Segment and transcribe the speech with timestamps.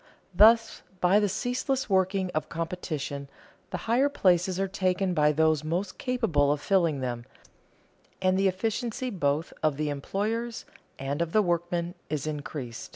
[0.33, 3.29] Thus, by the ceaseless working of competition,
[3.69, 7.23] the higher places are taken by those most capable of filling them,
[8.19, 10.65] and the efficiency both of the employers
[10.97, 12.89] and of the workmen is increased.